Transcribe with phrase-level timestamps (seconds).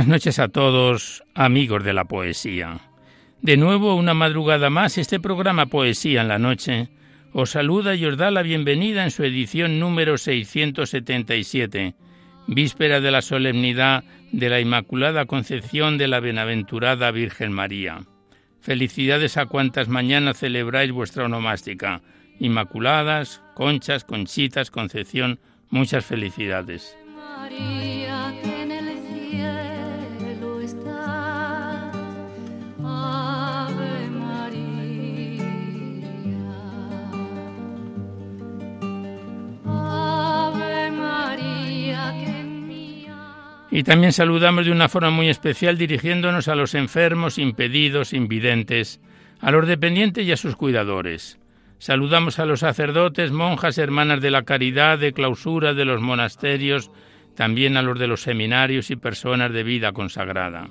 [0.00, 2.80] Buenas noches a todos, amigos de la poesía.
[3.42, 6.88] De nuevo, una madrugada más, este programa Poesía en la Noche
[7.34, 11.96] os saluda y os da la bienvenida en su edición número 677,
[12.46, 18.00] víspera de la solemnidad de la Inmaculada Concepción de la Bienaventurada Virgen María.
[18.62, 22.00] Felicidades a cuantas mañana celebráis vuestra onomástica.
[22.38, 26.96] Inmaculadas, Conchas, Conchitas, Concepción, muchas felicidades.
[43.70, 49.00] Y también saludamos de una forma muy especial dirigiéndonos a los enfermos, impedidos, invidentes,
[49.40, 51.38] a los dependientes y a sus cuidadores.
[51.78, 56.90] Saludamos a los sacerdotes, monjas, hermanas de la caridad, de clausura de los monasterios,
[57.36, 60.68] también a los de los seminarios y personas de vida consagrada.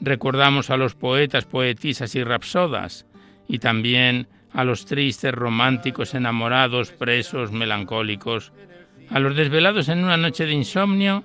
[0.00, 3.06] Recordamos a los poetas, poetisas y rapsodas,
[3.48, 8.52] y también a los tristes, románticos, enamorados, presos, melancólicos,
[9.08, 11.24] a los desvelados en una noche de insomnio,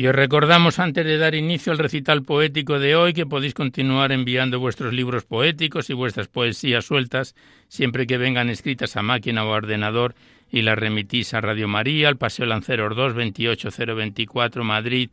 [0.00, 4.12] Y os recordamos antes de dar inicio al recital poético de hoy que podéis continuar
[4.12, 7.34] enviando vuestros libros poéticos y vuestras poesías sueltas
[7.68, 10.14] siempre que vengan escritas a máquina o ordenador
[10.50, 15.10] y las remitís a Radio María, al Paseo Lanceros 2, 28024 Madrid,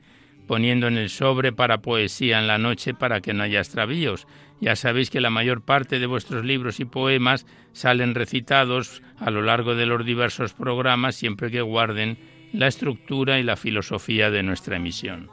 [0.48, 4.26] poniendo en el sobre para poesía en la noche para que no haya extravíos.
[4.62, 9.42] Ya sabéis que la mayor parte de vuestros libros y poemas salen recitados a lo
[9.42, 14.78] largo de los diversos programas siempre que guarden la estructura y la filosofía de nuestra
[14.78, 15.30] emisión.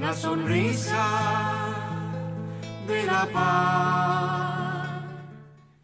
[0.00, 1.74] La sonrisa
[2.86, 4.50] de la paz.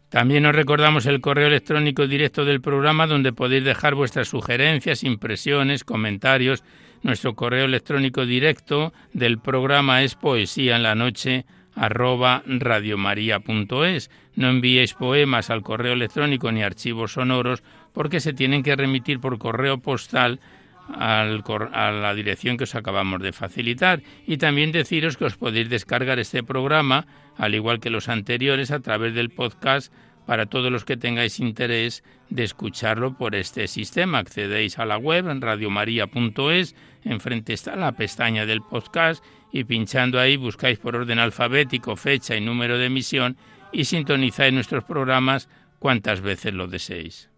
[0.09, 5.83] También os recordamos el correo electrónico directo del programa donde podéis dejar vuestras sugerencias, impresiones,
[5.83, 6.63] comentarios.
[7.03, 14.09] Nuestro correo electrónico directo del programa es poesía en la noche arroba radiomaria.es.
[14.35, 17.61] No enviéis poemas al correo electrónico ni archivos sonoros
[17.97, 20.39] porque se tienen que remitir por correo postal
[20.87, 24.03] a la dirección que os acabamos de facilitar.
[24.27, 27.07] Y también deciros que os podéis descargar este programa,
[27.37, 29.91] al igual que los anteriores, a través del podcast
[30.27, 34.19] para todos los que tengáis interés de escucharlo por este sistema.
[34.19, 40.37] Accedéis a la web en radiomaria.es, enfrente está la pestaña del podcast y pinchando ahí
[40.37, 43.37] buscáis por orden alfabético fecha y número de emisión
[43.71, 47.31] y sintonizáis nuestros programas cuantas veces lo deseéis.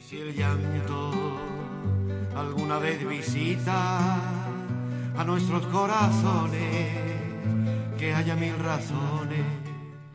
[0.00, 1.12] Si el llanto
[2.36, 4.16] alguna vez visita
[5.16, 6.88] a nuestros corazones,
[7.98, 9.44] que haya mil razones.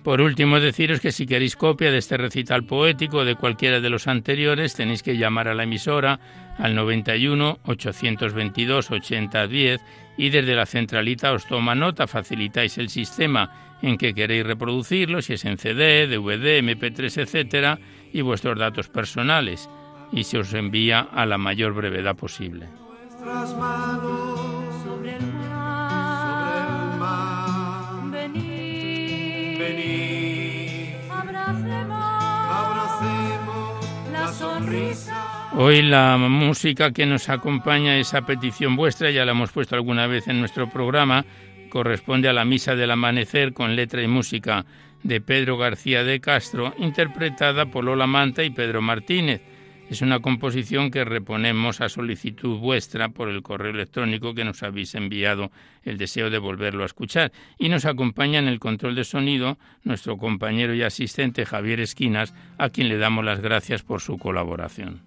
[0.04, 3.90] Por último, deciros que si queréis copia de este recital poético o de cualquiera de
[3.90, 6.20] los anteriores, tenéis que llamar a la emisora
[6.58, 9.82] al 91 822 8010
[10.18, 15.34] y desde la centralita os toma nota, facilitáis el sistema en qué queréis reproducirlo, si
[15.34, 17.80] es en CD, DVD, MP3, etcétera,
[18.14, 19.70] y vuestros datos personales,
[20.12, 22.68] y se os envía a la mayor brevedad posible.
[35.54, 40.08] Hoy la música que nos acompaña es a petición vuestra, ya la hemos puesto alguna
[40.08, 41.26] vez en nuestro programa,
[41.72, 44.66] corresponde a la Misa del Amanecer con letra y música
[45.02, 49.42] de Pedro García de Castro, interpretada por Lola Manta y Pedro Martínez.
[49.90, 54.96] Es una composición que reponemos a solicitud vuestra por el correo electrónico que nos habéis
[54.96, 55.52] enviado
[55.84, 57.32] el deseo de volverlo a escuchar.
[57.58, 62.70] Y nos acompaña en el control de sonido nuestro compañero y asistente Javier Esquinas, a
[62.70, 65.02] quien le damos las gracias por su colaboración.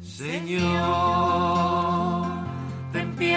[0.00, 1.19] Señor,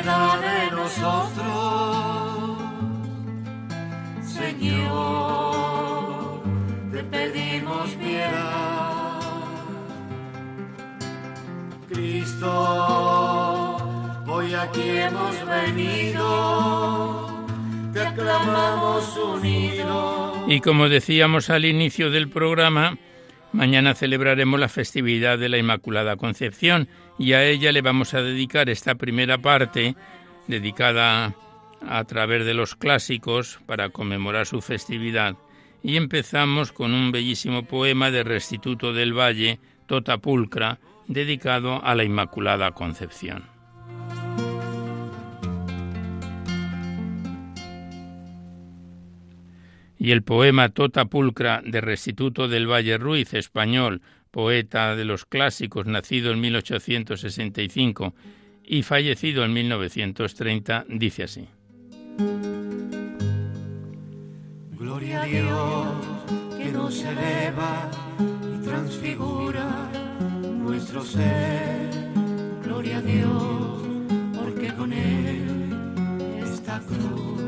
[0.03, 2.57] piedad de nosotros.
[4.25, 6.41] Señor,
[6.91, 9.19] te pedimos piedad.
[11.89, 13.77] Cristo,
[14.27, 17.45] hoy aquí hemos venido,
[17.93, 20.37] te aclamamos unidos.
[20.47, 22.97] Y como decíamos al inicio del programa,
[23.53, 26.89] Mañana celebraremos la festividad de la Inmaculada Concepción
[27.19, 29.95] y a ella le vamos a dedicar esta primera parte
[30.47, 31.35] dedicada
[31.87, 35.35] a través de los clásicos para conmemorar su festividad.
[35.83, 42.03] Y empezamos con un bellísimo poema de Restituto del Valle, Tota Pulcra, dedicado a la
[42.03, 43.52] Inmaculada Concepción.
[50.03, 54.01] Y el poema Tota Pulcra de Restituto del Valle Ruiz, español,
[54.31, 58.13] poeta de los clásicos, nacido en 1865
[58.65, 61.47] y fallecido en 1930, dice así.
[64.77, 65.87] Gloria a Dios
[66.57, 67.89] que nos eleva
[68.57, 69.89] y transfigura
[70.43, 71.89] nuestro ser.
[72.61, 73.81] Gloria a Dios
[74.35, 75.69] porque con Él
[76.43, 77.42] esta cruz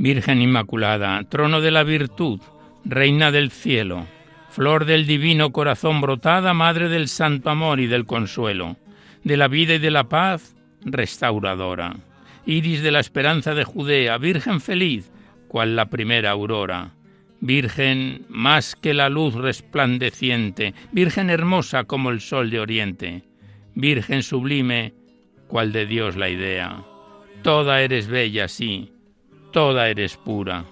[0.00, 2.40] Virgen Inmaculada, trono de la virtud,
[2.84, 4.06] reina del cielo,
[4.48, 8.76] flor del divino corazón brotada, madre del santo amor y del consuelo,
[9.24, 11.96] de la vida y de la paz, restauradora,
[12.46, 15.10] iris de la esperanza de Judea, virgen feliz,
[15.48, 16.92] cual la primera aurora,
[17.40, 23.24] virgen más que la luz resplandeciente, virgen hermosa como el sol de oriente,
[23.74, 24.94] virgen sublime,
[25.48, 26.84] cual de Dios la idea.
[27.42, 28.92] Toda eres bella, sí,
[29.52, 30.64] toda eres pura.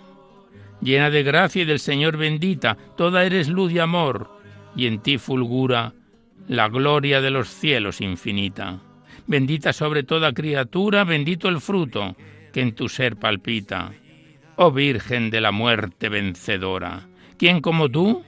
[0.81, 4.31] Llena de gracia y del Señor bendita, toda eres luz y amor,
[4.77, 5.93] y en ti fulgura
[6.49, 8.79] la gloria de los cielos infinita.
[9.27, 12.15] Bendita sobre toda criatura, bendito el fruto
[12.53, 13.93] que en tu ser palpita.
[14.57, 18.23] Oh Virgen de la muerte vencedora, ¿quién como tú?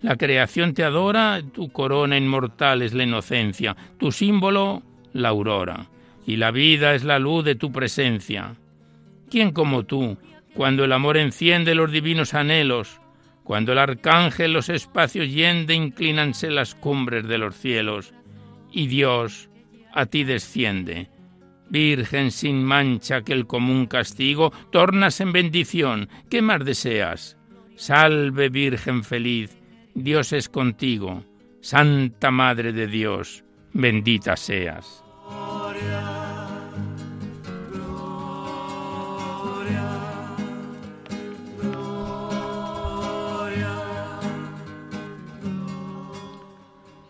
[0.00, 4.82] La creación te adora, tu corona inmortal es la inocencia, tu símbolo
[5.12, 5.88] la aurora,
[6.24, 8.54] y la vida es la luz de tu presencia.
[9.30, 10.16] ¿Quién como tú,
[10.54, 13.00] cuando el amor enciende los divinos anhelos,
[13.44, 18.14] cuando el arcángel los espacios yende, inclínanse las cumbres de los cielos,
[18.72, 19.50] y Dios
[19.92, 21.08] a ti desciende?
[21.70, 27.36] Virgen sin mancha que el común castigo tornas en bendición, ¿qué más deseas?
[27.76, 29.58] Salve Virgen feliz,
[29.94, 31.24] Dios es contigo,
[31.60, 35.04] Santa Madre de Dios, bendita seas.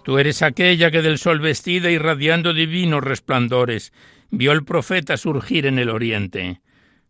[0.08, 3.92] Tú eres aquella que del sol vestida irradiando divinos resplandores
[4.30, 6.62] vio el profeta surgir en el oriente,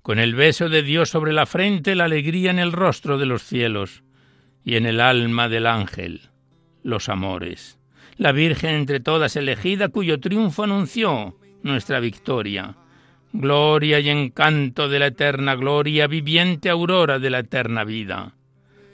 [0.02, 3.44] con el beso de Dios sobre la frente, la alegría en el rostro de los
[3.44, 4.02] cielos
[4.64, 6.22] y en el alma del ángel
[6.82, 7.78] los amores.
[8.16, 12.78] La Virgen entre todas elegida cuyo triunfo anunció nuestra victoria.
[13.32, 18.34] Gloria y encanto de la eterna gloria, viviente aurora de la eterna vida.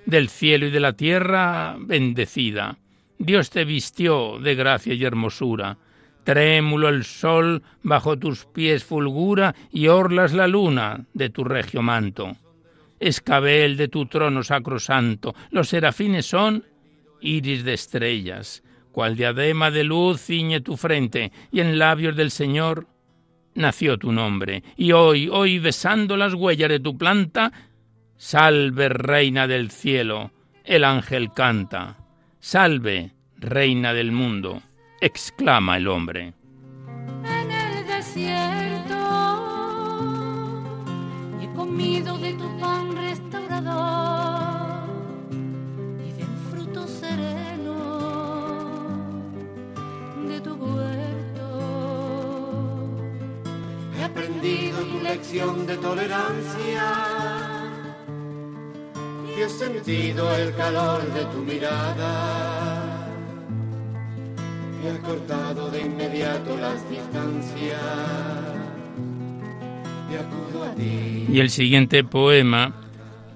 [0.04, 2.76] Del cielo y de la tierra bendecida
[3.24, 5.78] Dios te vistió de gracia y hermosura.
[6.24, 12.36] Trémulo el sol bajo tus pies fulgura y orlas la luna de tu regio manto.
[13.00, 16.64] Escabel de tu trono sacrosanto, los serafines son
[17.22, 18.62] iris de estrellas,
[18.92, 22.86] cual diadema de luz ciñe tu frente, y en labios del Señor
[23.54, 24.62] nació tu nombre.
[24.76, 27.52] Y hoy, hoy besando las huellas de tu planta,
[28.18, 30.30] salve reina del cielo,
[30.64, 32.03] el ángel canta.
[32.46, 34.60] Salve, reina del mundo,
[35.00, 36.34] exclama el hombre.
[37.24, 38.94] En el desierto
[41.40, 44.90] he comido de tu pan restaurador
[46.06, 47.78] y del fruto sereno
[50.28, 51.48] de tu huerto.
[54.04, 57.13] aprendido tu lección de tolerancia he
[59.54, 63.08] sentido el calor de tu mirada.
[64.82, 67.80] Y he cortado de inmediato las distancias.
[71.28, 72.74] Y el siguiente poema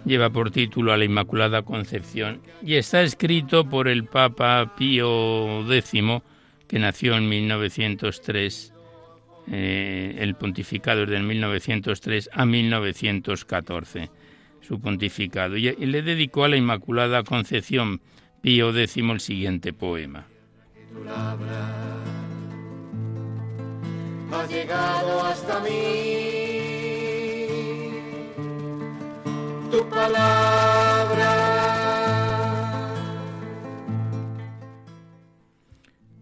[0.04, 6.02] lleva por título a la Inmaculada Concepción y está escrito por el Papa Pío X,
[6.68, 8.72] que nació en 1903
[9.50, 14.10] eh, el pontificado es del 1903 a 1914,
[14.68, 15.56] su pontificado.
[15.56, 18.02] Y, le dedicó a la Inmaculada Concepción
[18.42, 20.26] Pío X el siguiente poema.
[24.30, 25.70] Ha llegado hasta mí
[29.70, 31.48] tu palabra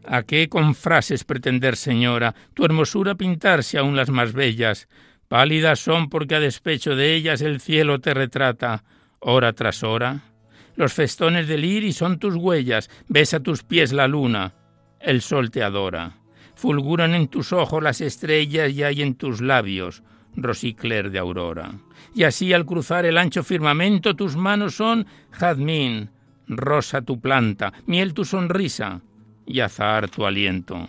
[0.09, 4.89] ¿A qué con frases pretender, señora, tu hermosura pintarse aún las más bellas?
[5.29, 8.85] Pálidas son porque a despecho de ellas el cielo te retrata,
[9.19, 10.23] hora tras hora.
[10.77, 14.55] Los festones del iris son tus huellas, besa tus pies la luna,
[15.01, 16.19] el sol te adora.
[16.55, 20.03] Fulguran en tus ojos las estrellas y hay en tus labios
[20.37, 21.73] rosicler de aurora.
[22.15, 26.11] Y así al cruzar el ancho firmamento tus manos son jazmín,
[26.47, 29.01] rosa tu planta, miel tu sonrisa,
[29.47, 30.89] y azar tu aliento.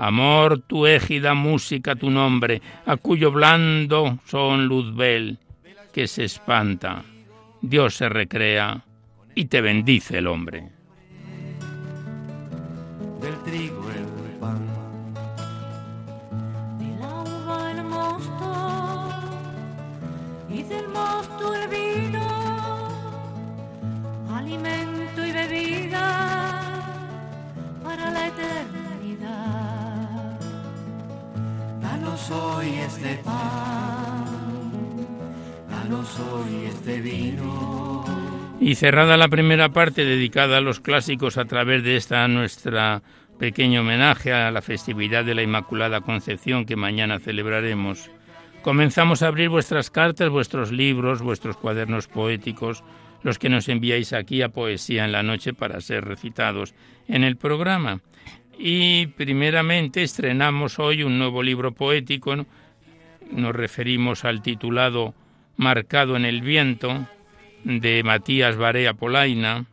[0.00, 5.38] Amor, tu égida música, tu nombre, a cuyo blando son luzbel,
[5.92, 7.02] que se espanta.
[7.60, 8.82] Dios se recrea
[9.34, 10.70] y te bendice el hombre.
[13.20, 14.06] Del trigo el
[14.40, 14.66] pan.
[16.78, 19.10] Del agua el mosto
[20.48, 22.26] y del mosto el vino,
[24.34, 26.72] alimento y bebida
[27.84, 28.79] para la eternidad.
[38.60, 43.02] Y cerrada la primera parte dedicada a los clásicos a través de esta nuestra
[43.38, 48.10] pequeño homenaje a la festividad de la Inmaculada Concepción que mañana celebraremos,
[48.62, 52.84] comenzamos a abrir vuestras cartas, vuestros libros, vuestros cuadernos poéticos,
[53.22, 56.74] los que nos enviáis aquí a Poesía en la Noche para ser recitados
[57.08, 58.00] en el programa.
[58.62, 62.44] Y primeramente estrenamos hoy un nuevo libro poético, ¿no?
[63.32, 65.14] nos referimos al titulado
[65.56, 67.08] Marcado en el viento,
[67.64, 69.64] de Matías Barea Polaina,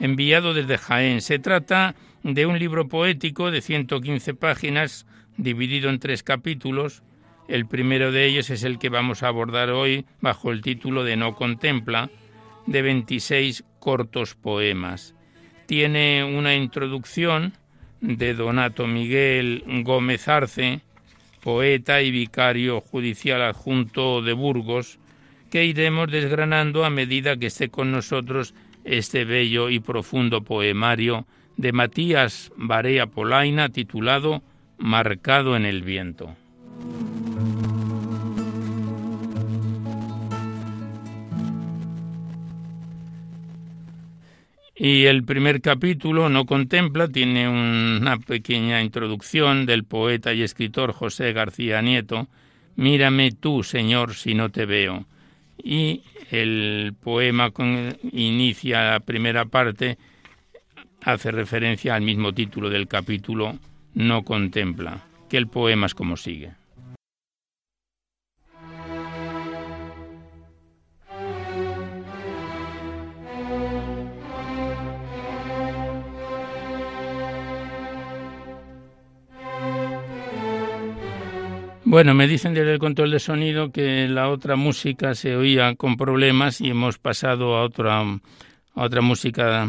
[0.00, 1.22] enviado desde Jaén.
[1.22, 5.06] Se trata de un libro poético de 115 páginas,
[5.38, 7.02] dividido en tres capítulos.
[7.48, 11.16] El primero de ellos es el que vamos a abordar hoy bajo el título de
[11.16, 12.10] No contempla,
[12.66, 15.14] de 26 cortos poemas.
[15.64, 17.54] Tiene una introducción
[18.00, 20.80] de Donato Miguel Gómez Arce,
[21.42, 24.98] poeta y vicario judicial adjunto de Burgos,
[25.50, 31.72] que iremos desgranando a medida que esté con nosotros este bello y profundo poemario de
[31.72, 34.42] Matías Barea Polaina titulado
[34.78, 36.34] Marcado en el viento.
[44.76, 51.32] Y el primer capítulo no contempla, tiene una pequeña introducción del poeta y escritor José
[51.32, 52.28] García Nieto,
[52.76, 55.06] Mírame tú, Señor, si no te veo.
[55.62, 59.96] Y el poema con, inicia la primera parte,
[61.02, 63.56] hace referencia al mismo título del capítulo,
[63.94, 66.52] No contempla, que el poema es como sigue.
[81.94, 85.96] Bueno, me dicen desde el control de sonido que la otra música se oía con
[85.96, 89.68] problemas y hemos pasado a otra, a otra música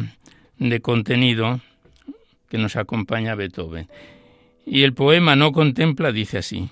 [0.58, 1.60] de contenido
[2.50, 3.88] que nos acompaña Beethoven.
[4.65, 6.67] Y el poema No contempla dice así.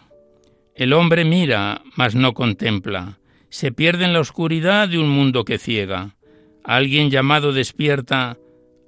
[0.73, 3.19] El hombre mira, mas no contempla.
[3.49, 6.15] Se pierde en la oscuridad de un mundo que ciega.
[6.63, 8.39] Alguien llamado despierta,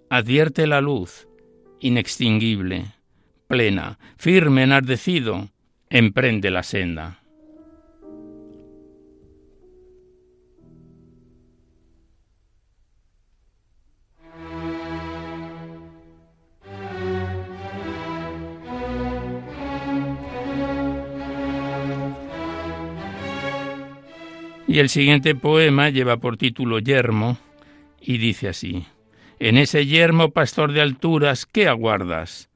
[0.10, 1.28] advierte la luz,
[1.80, 2.86] inextinguible,
[3.48, 5.52] plena, firme, enardecido,
[5.90, 7.20] emprende la senda.
[24.68, 27.38] Y el siguiente poema lleva por título Yermo
[28.02, 28.86] y dice así,
[29.40, 32.50] En ese yermo, pastor de alturas, ¿qué aguardas?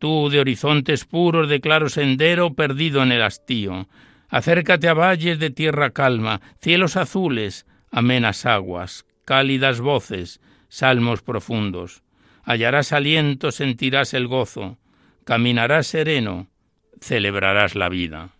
[0.00, 3.86] Tú de horizontes puros de claro sendero perdido en el hastío.
[4.28, 12.02] Acércate a valles de tierra calma, cielos azules, amenas aguas, cálidas voces, salmos profundos.
[12.42, 14.78] Hallarás aliento, sentirás el gozo,
[15.24, 16.48] caminarás sereno,
[17.00, 18.30] celebrarás la vida.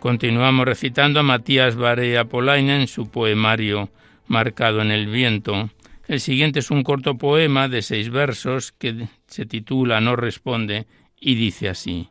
[0.00, 3.90] Continuamos recitando a Matías Barea Polainen su poemario
[4.28, 5.70] Marcado en el viento.
[6.06, 10.86] El siguiente es un corto poema de seis versos que se titula No responde
[11.20, 12.08] y dice así.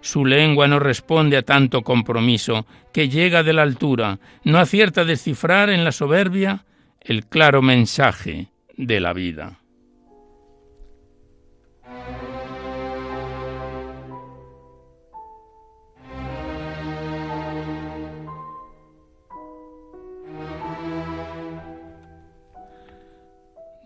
[0.00, 5.04] Su lengua no responde a tanto compromiso que llega de la altura, no acierta a
[5.04, 6.64] descifrar en la soberbia
[7.00, 9.61] el claro mensaje de la vida.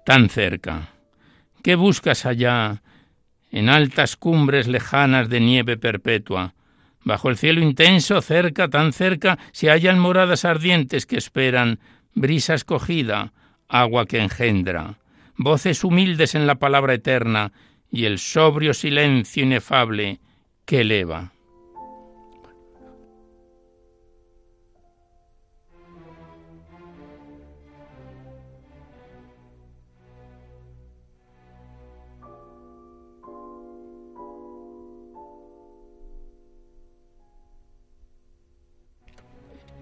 [0.06, 0.90] Tan cerca.
[1.64, 2.80] ¿Qué buscas allá,
[3.50, 6.54] en altas cumbres lejanas de nieve perpetua?
[7.02, 11.80] Bajo el cielo intenso, cerca, tan cerca, se hallan moradas ardientes que esperan,
[12.14, 13.32] brisa escogida,
[13.68, 15.00] agua que engendra,
[15.36, 17.50] voces humildes en la palabra eterna
[17.90, 20.20] y el sobrio silencio inefable
[20.66, 21.32] que eleva.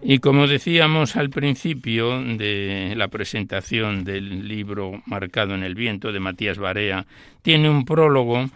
[0.07, 6.21] Y como decíamos al principio de la presentación del libro Marcado en el viento de
[6.21, 7.07] Matías Barea,
[7.41, 8.51] tiene un prólogo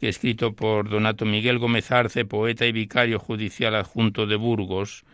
[0.00, 5.04] que escrito por Donato Miguel Gómez Arce, poeta y vicario judicial adjunto de Burgos,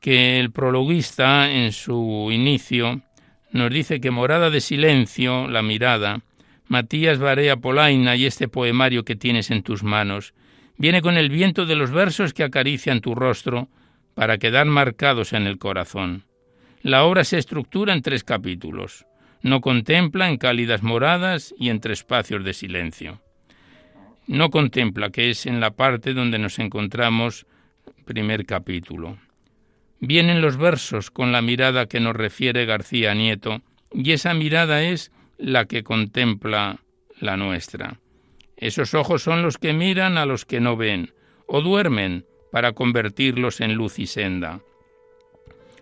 [0.00, 3.02] que el prologuista en su inicio
[3.52, 6.22] nos dice que morada de silencio, la mirada,
[6.66, 10.32] Matías Barea Polaina y este poemario que tienes en tus manos,
[10.78, 13.68] viene con el viento de los versos que acarician tu rostro,
[14.14, 16.24] para quedar marcados en el corazón.
[16.82, 19.06] La obra se estructura en tres capítulos.
[19.42, 23.20] No contempla en cálidas moradas y entre espacios de silencio.
[24.26, 27.46] No contempla, que es en la parte donde nos encontramos,
[28.04, 29.18] primer capítulo.
[30.00, 35.12] Vienen los versos con la mirada que nos refiere García Nieto, y esa mirada es
[35.38, 36.80] la que contempla
[37.20, 38.00] la nuestra.
[38.56, 41.12] Esos ojos son los que miran a los que no ven,
[41.46, 42.24] o duermen,
[42.54, 44.60] para convertirlos en luz y senda.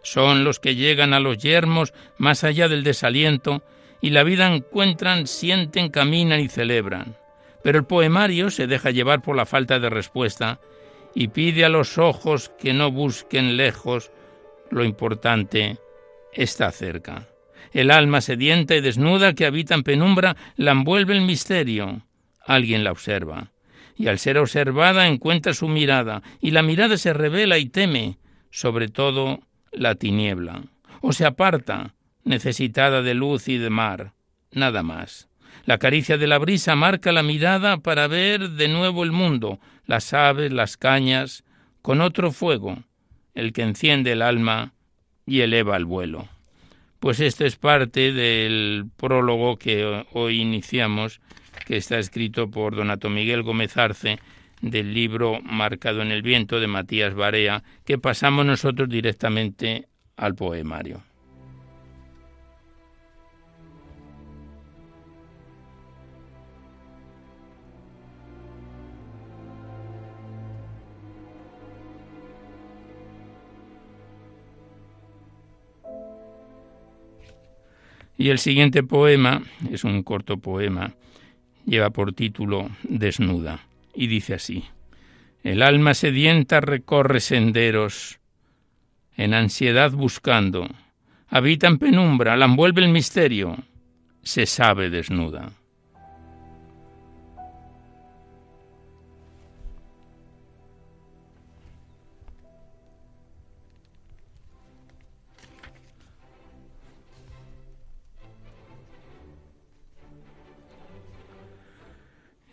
[0.03, 3.63] Son los que llegan a los yermos más allá del desaliento
[4.01, 7.19] y la vida encuentran, sienten, caminan y celebran.
[7.63, 10.61] Pero el poemario se deja llevar por la falta de respuesta
[11.15, 14.11] y pide a los ojos que no busquen lejos,
[14.71, 15.77] lo importante
[16.33, 17.29] está cerca.
[17.75, 22.01] El alma sedienta y desnuda que habita en penumbra la envuelve el misterio.
[22.47, 23.52] Alguien la observa
[23.97, 28.19] y al ser observada encuentra su mirada, y la mirada se revela y teme,
[28.51, 29.41] sobre todo
[29.73, 30.63] la tiniebla,
[31.01, 34.13] o se aparta, necesitada de luz y de mar,
[34.53, 35.29] nada más.
[35.65, 40.13] La caricia de la brisa marca la mirada para ver de nuevo el mundo, las
[40.13, 41.45] aves, las cañas,
[41.83, 42.83] con otro fuego,
[43.35, 44.73] el que enciende el alma
[45.27, 46.29] y eleva el vuelo.
[47.01, 51.21] Pues esto es parte del prólogo que hoy iniciamos
[51.65, 54.19] que está escrito por Donato Miguel Gómez Arce
[54.61, 61.03] del libro Marcado en el viento de Matías Barea, que pasamos nosotros directamente al poemario.
[78.17, 80.95] Y el siguiente poema es un corto poema
[81.67, 83.61] lleva por título Desnuda
[83.95, 84.65] y dice así,
[85.43, 88.19] El alma sedienta recorre senderos
[89.17, 90.69] en ansiedad buscando,
[91.29, 93.57] habita en penumbra, la envuelve el misterio,
[94.23, 95.53] se sabe desnuda.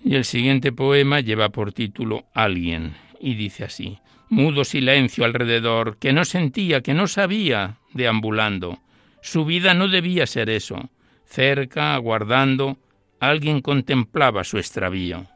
[0.10, 6.14] Y el siguiente poema lleva por título Alguien y dice así, mudo silencio alrededor, que
[6.14, 8.80] no sentía, que no sabía, deambulando.
[9.22, 10.90] Su vida no debía ser eso.
[11.26, 12.80] Cerca, aguardando,
[13.20, 15.28] alguien contemplaba su extravío.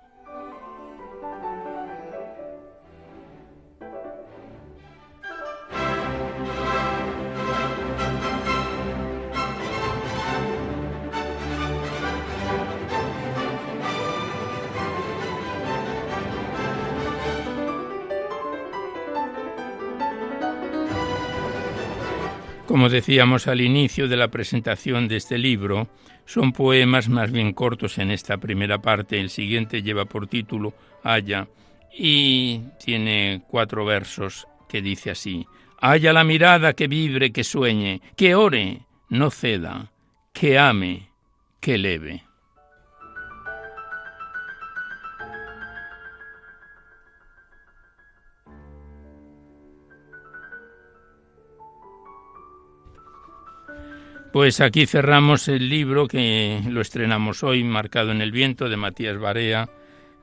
[22.73, 25.89] Como decíamos al inicio de la presentación de este libro,
[26.25, 29.19] son poemas más bien cortos en esta primera parte.
[29.19, 31.47] El siguiente lleva por título Haya
[31.95, 35.45] y tiene cuatro versos que dice así.
[35.81, 39.91] Haya la mirada que vibre, que sueñe, que ore, no ceda,
[40.33, 41.12] que ame,
[41.59, 42.23] que leve.
[54.34, 59.19] Pues aquí cerramos el libro que lo estrenamos hoy, Marcado en el Viento, de Matías
[59.19, 59.69] Barea,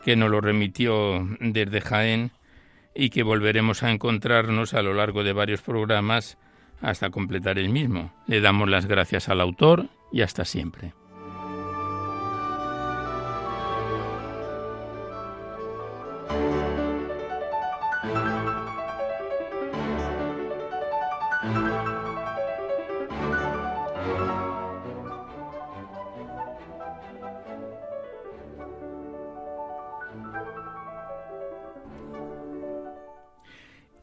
[0.05, 2.33] que nos lo remitió desde Jaén
[2.92, 6.38] y que volveremos a encontrarnos a lo largo de varios programas
[6.81, 8.12] hasta completar el mismo.
[8.27, 10.92] Le damos las gracias al autor y hasta siempre.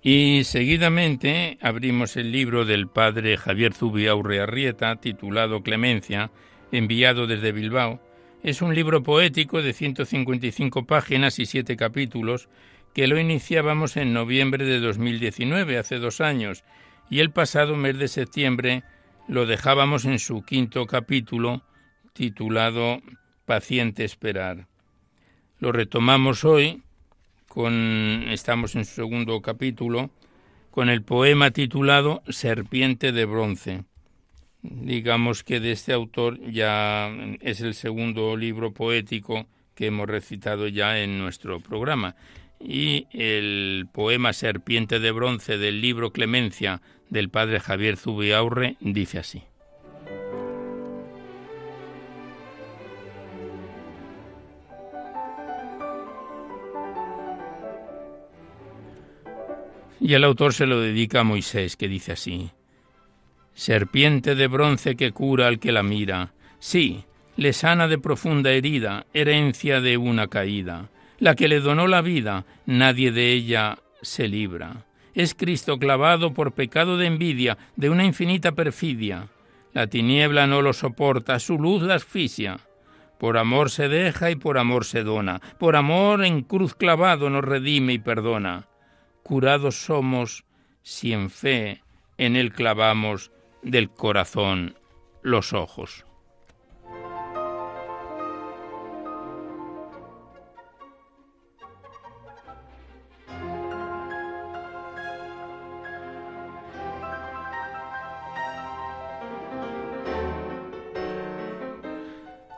[0.09, 6.31] Y seguidamente abrimos el libro del padre Javier Zubiaurre Arrieta, titulado Clemencia,
[6.71, 7.99] enviado desde Bilbao.
[8.41, 12.47] Es un libro poético de 155 páginas y siete capítulos
[12.93, 16.63] que lo iniciábamos en noviembre de 2019, hace dos años,
[17.09, 18.83] y el pasado mes de septiembre
[19.27, 21.63] lo dejábamos en su quinto capítulo,
[22.13, 23.01] titulado
[23.45, 24.67] Paciente Esperar.
[25.59, 26.81] Lo retomamos hoy
[28.29, 30.11] estamos en su segundo capítulo,
[30.69, 33.83] con el poema titulado Serpiente de bronce.
[34.61, 37.09] Digamos que de este autor ya
[37.41, 42.15] es el segundo libro poético que hemos recitado ya en nuestro programa.
[42.59, 49.41] Y el poema Serpiente de bronce del libro Clemencia del padre Javier Zubiaurre dice así.
[59.99, 62.51] Y el autor se lo dedica a Moisés, que dice así,
[63.53, 67.05] Serpiente de bronce que cura al que la mira, sí,
[67.35, 72.45] le sana de profunda herida, herencia de una caída, la que le donó la vida,
[72.67, 74.85] nadie de ella se libra.
[75.15, 79.29] Es Cristo clavado por pecado de envidia, de una infinita perfidia.
[79.73, 82.59] La tiniebla no lo soporta, su luz la asfixia.
[83.17, 87.43] Por amor se deja y por amor se dona, por amor en cruz clavado nos
[87.43, 88.67] redime y perdona
[89.27, 90.45] curados somos
[90.83, 91.83] si en fe
[92.17, 94.77] en Él clavamos del corazón
[95.21, 96.05] los ojos.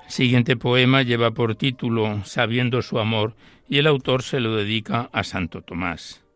[0.08, 3.36] siguiente poema lleva por título Sabiendo su amor
[3.70, 6.29] y el autor se lo dedica a Santo Tomás.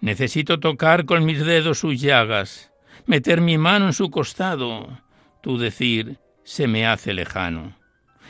[0.00, 2.72] Necesito tocar con mis dedos sus llagas,
[3.06, 5.00] meter mi mano en su costado.
[5.40, 7.76] Tú decir, se me hace lejano.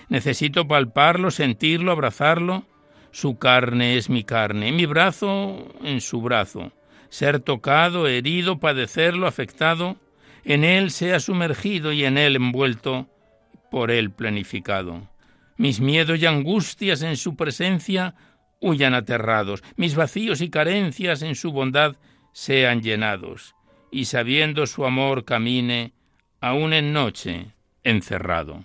[0.08, 2.64] Necesito palparlo, sentirlo, abrazarlo.
[3.10, 6.72] Su carne es mi carne, mi brazo en su brazo.
[7.10, 9.96] Ser tocado, herido, padecerlo, afectado,
[10.44, 13.08] en él sea sumergido y en él envuelto,
[13.70, 15.08] por él planificado.
[15.56, 18.14] Mis miedos y angustias en su presencia
[18.60, 21.96] huyan aterrados, mis vacíos y carencias en su bondad
[22.32, 23.54] sean llenados,
[23.90, 25.92] y sabiendo su amor camine,
[26.40, 27.46] aún en noche,
[27.82, 28.64] encerrado.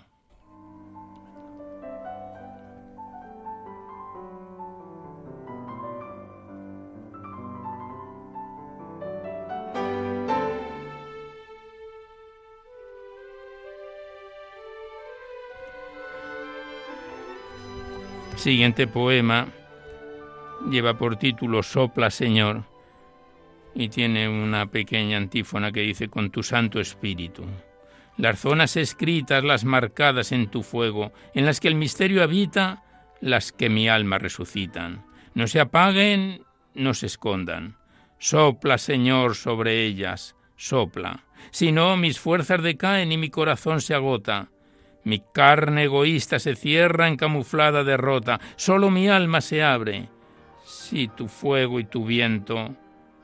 [18.36, 19.48] Siguiente poema
[20.70, 22.64] lleva por título Sopla Señor
[23.74, 27.44] y tiene una pequeña antífona que dice con tu Santo Espíritu.
[28.16, 32.84] Las zonas escritas, las marcadas en tu fuego, en las que el misterio habita,
[33.20, 35.04] las que mi alma resucitan.
[35.34, 36.42] No se apaguen,
[36.74, 37.76] no se escondan.
[38.18, 41.24] Sopla, Señor, sobre ellas, sopla.
[41.50, 44.48] Si no, mis fuerzas decaen y mi corazón se agota.
[45.02, 48.40] Mi carne egoísta se cierra en camuflada derrota.
[48.54, 50.08] Solo mi alma se abre
[50.64, 52.74] si tu fuego y tu viento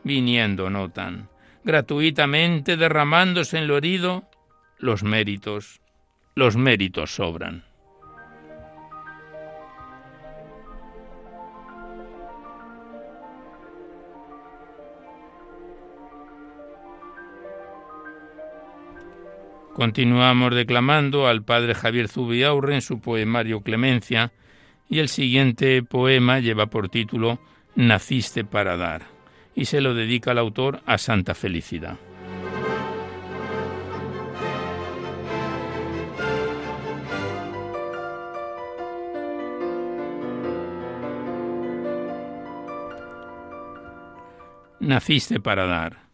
[0.04, 1.28] viniendo notan,
[1.64, 4.24] gratuitamente derramándose en lo herido,
[4.78, 5.80] los méritos,
[6.34, 7.64] los méritos sobran.
[19.74, 24.30] Continuamos declamando al padre Javier Zubiaurre en su poemario Clemencia
[24.90, 27.38] y el siguiente poema lleva por título
[27.76, 29.06] Naciste para dar
[29.54, 31.96] y se lo dedica el autor a Santa Felicidad.
[44.80, 46.09] Naciste para dar.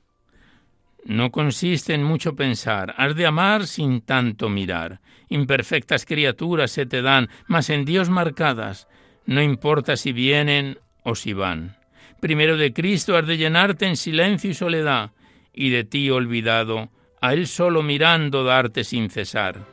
[1.07, 5.01] No consiste en mucho pensar, has de amar sin tanto mirar.
[5.29, 8.89] Imperfectas criaturas se te dan, mas en Dios marcadas,
[9.25, 11.77] no importa si vienen o si van.
[12.21, 15.13] Primero de Cristo has de llenarte en silencio y soledad,
[15.55, 16.91] y de ti olvidado,
[17.21, 19.65] a Él solo mirando darte sin cesar.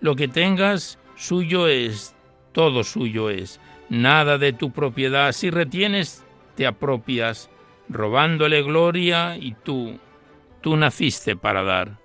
[0.00, 2.14] Lo que tengas, suyo es,
[2.52, 7.50] todo suyo es, nada de tu propiedad, si retienes, te apropias,
[7.88, 9.98] robándole gloria y tú,
[10.66, 11.96] tú naciste para dar.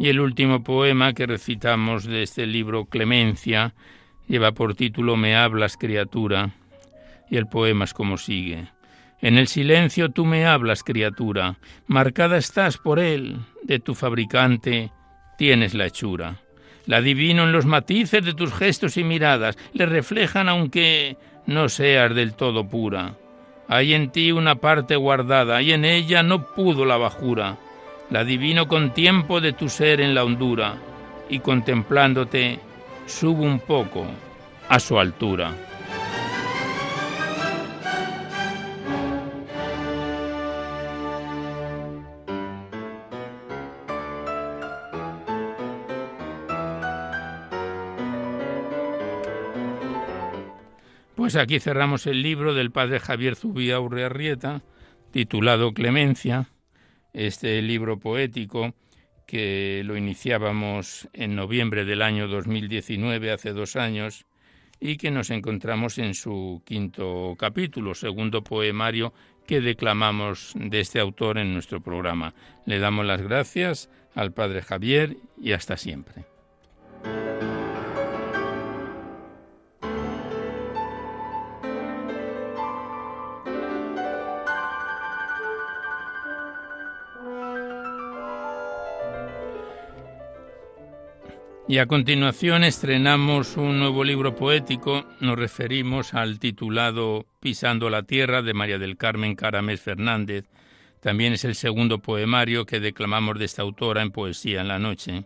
[0.00, 3.76] Y el último poema que recitamos de este libro Clemencia
[4.26, 6.56] lleva por título Me hablas, criatura,
[7.30, 8.66] y el poema es como sigue.
[9.20, 14.90] En el silencio tú me hablas, criatura, marcada estás por él, de tu fabricante
[15.42, 16.36] tienes la hechura.
[16.86, 22.14] La adivino en los matices de tus gestos y miradas, le reflejan aunque no seas
[22.14, 23.16] del todo pura.
[23.66, 27.56] Hay en ti una parte guardada, y en ella no pudo la bajura
[28.10, 30.76] la adivino con tiempo de tu ser en la hondura,
[31.28, 32.60] y contemplándote
[33.06, 34.06] subo un poco
[34.68, 35.71] a su altura.
[51.32, 54.60] Pues aquí cerramos el libro del padre Javier Zubia Urrearrieta,
[55.12, 56.50] titulado Clemencia,
[57.14, 58.74] este libro poético
[59.26, 64.26] que lo iniciábamos en noviembre del año 2019, hace dos años,
[64.78, 69.14] y que nos encontramos en su quinto capítulo, segundo poemario
[69.46, 72.34] que declamamos de este autor en nuestro programa.
[72.66, 76.26] Le damos las gracias al Padre Javier y hasta siempre.
[91.68, 95.06] Y a continuación estrenamos un nuevo libro poético.
[95.20, 100.44] Nos referimos al titulado Pisando la Tierra de María del Carmen Caramés Fernández.
[101.00, 105.24] También es el segundo poemario que declamamos de esta autora en Poesía en la Noche.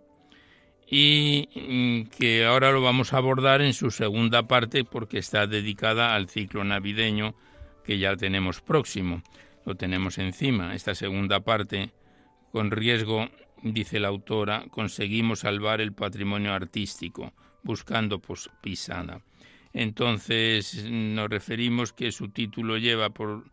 [0.89, 6.15] Y mm, que ahora lo vamos a abordar en su segunda parte porque está dedicada
[6.15, 7.35] al ciclo navideño
[7.83, 9.23] que ya tenemos próximo.
[9.65, 11.93] Lo tenemos encima, esta segunda parte,
[12.53, 13.29] con riesgo
[13.63, 18.51] dice la autora, conseguimos salvar el patrimonio artístico, buscando pues.
[19.73, 23.45] Entonces nos referimos que su título lleva por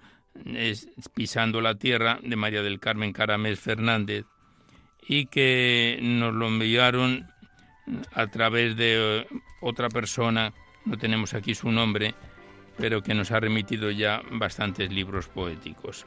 [1.13, 4.25] Pisando la Tierra de María del Carmen Caramés Fernández
[5.07, 7.27] y que nos lo enviaron
[8.13, 9.27] a través de eh,
[9.61, 10.53] otra persona,
[10.85, 12.15] no tenemos aquí su nombre,
[12.77, 16.05] pero que nos ha remitido ya bastantes libros poéticos.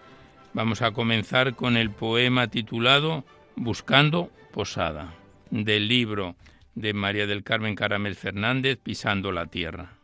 [0.55, 3.25] Vamos a comenzar con el poema titulado
[3.59, 5.15] Buscando Posada,
[5.51, 6.37] del libro
[6.75, 9.95] de María del Carmen Caramel Fernández, Pisando la Tierra.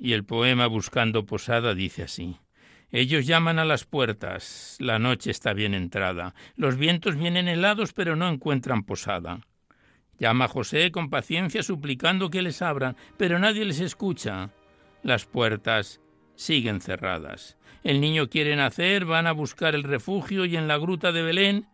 [0.00, 2.38] Y el poema Buscando Posada dice así.
[2.90, 8.16] Ellos llaman a las puertas, la noche está bien entrada, los vientos vienen helados pero
[8.16, 9.40] no encuentran posada.
[10.22, 14.50] Llama a José con paciencia suplicando que les abran, pero nadie les escucha.
[15.02, 16.00] Las puertas
[16.36, 17.58] siguen cerradas.
[17.82, 21.66] El niño quiere nacer, van a buscar el refugio y en la gruta de Belén,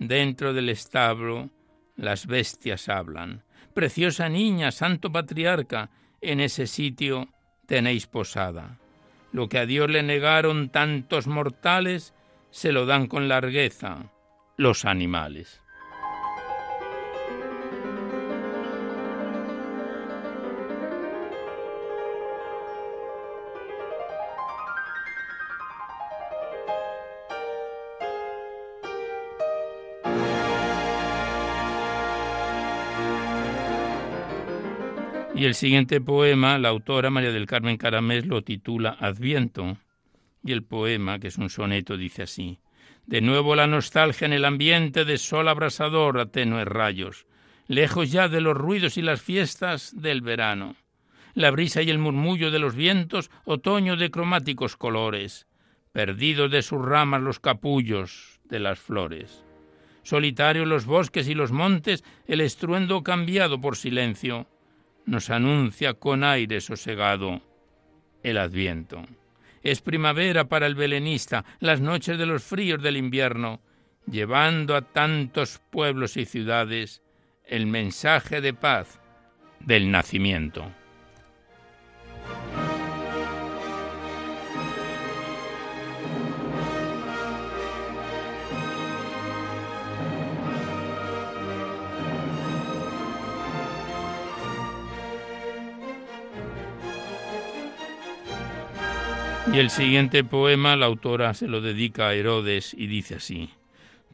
[0.00, 1.50] dentro del establo,
[1.94, 3.44] las bestias hablan.
[3.72, 7.28] Preciosa niña, santo patriarca, en ese sitio
[7.66, 8.80] tenéis posada.
[9.30, 12.14] Lo que a Dios le negaron tantos mortales,
[12.50, 14.10] se lo dan con largueza
[14.56, 15.61] los animales.
[35.42, 39.76] Y el siguiente poema, la autora María del Carmen Caramés lo titula Adviento.
[40.44, 42.60] Y el poema, que es un soneto, dice así.
[43.06, 47.26] De nuevo la nostalgia en el ambiente de sol abrasador a tenues rayos,
[47.66, 50.76] lejos ya de los ruidos y las fiestas del verano.
[51.34, 55.48] La brisa y el murmullo de los vientos, otoño de cromáticos colores,
[55.90, 59.44] perdidos de sus ramas los capullos de las flores.
[60.04, 64.46] Solitario los bosques y los montes, el estruendo cambiado por silencio,
[65.06, 67.40] nos anuncia con aire sosegado
[68.22, 69.04] el adviento.
[69.62, 73.60] Es primavera para el belenista, las noches de los fríos del invierno,
[74.10, 77.02] llevando a tantos pueblos y ciudades
[77.44, 79.00] el mensaje de paz
[79.60, 80.72] del nacimiento.
[99.50, 103.50] Y el siguiente poema la autora se lo dedica a Herodes y dice así.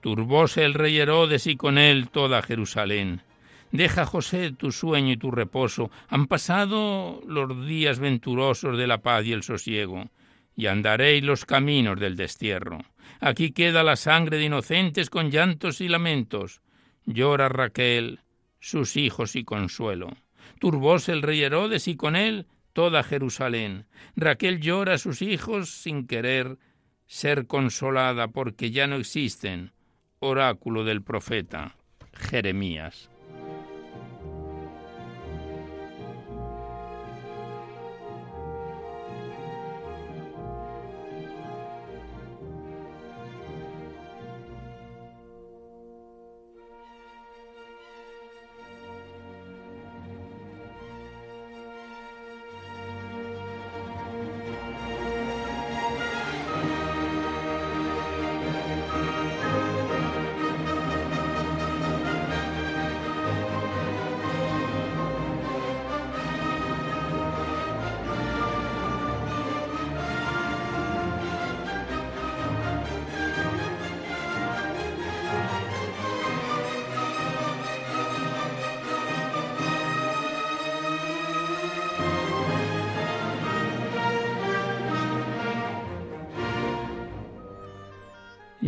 [0.01, 3.23] Turbóse el rey Herodes y con él toda Jerusalén.
[3.71, 5.91] Deja, José, tu sueño y tu reposo.
[6.09, 10.09] Han pasado los días venturosos de la paz y el sosiego,
[10.57, 12.79] y andaréis los caminos del destierro.
[13.21, 16.63] Aquí queda la sangre de inocentes con llantos y lamentos.
[17.05, 18.21] Llora Raquel,
[18.61, 20.17] sus hijos y consuelo.
[20.59, 22.47] Turbóse el rey Herodes y con él
[22.79, 23.87] toda Jerusalén.
[24.15, 26.59] Raquel llora a sus hijos sin querer
[27.07, 29.73] ser consolada porque ya no existen.
[30.21, 31.75] Oráculo del profeta
[32.13, 33.11] Jeremías.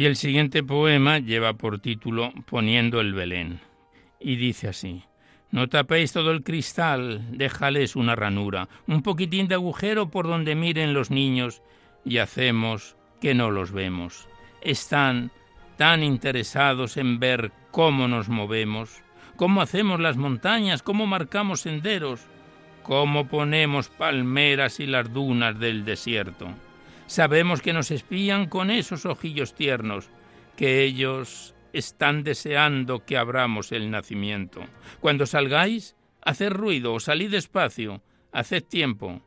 [0.00, 3.60] Y el siguiente poema lleva por título Poniendo el Belén.
[4.18, 5.04] Y dice así.
[5.50, 10.94] No tapéis todo el cristal, déjales una ranura, un poquitín de agujero por donde miren
[10.94, 11.60] los niños
[12.02, 14.26] y hacemos que no los vemos.
[14.62, 15.32] Están
[15.76, 19.02] tan interesados en ver cómo nos movemos,
[19.36, 22.22] cómo hacemos las montañas, cómo marcamos senderos,
[22.84, 26.54] cómo ponemos palmeras y las dunas del desierto.
[27.10, 30.10] Sabemos que nos espían con esos ojillos tiernos,
[30.56, 34.60] que ellos están deseando que abramos el nacimiento.
[35.00, 39.22] Cuando salgáis, haced ruido o salid despacio, haced tiempo,